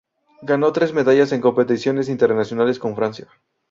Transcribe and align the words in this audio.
Ganó 0.41 0.73
tres 0.73 0.93
medallas 0.95 1.31
en 1.31 1.41
competiciones 1.41 2.09
internacionales 2.09 2.79
con 2.79 2.95
Francia. 2.95 3.27